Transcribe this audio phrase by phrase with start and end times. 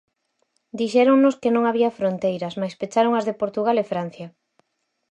[0.79, 4.27] Dixéronnos que non había fronteiras, mais pecharon as de Portugal e Francia.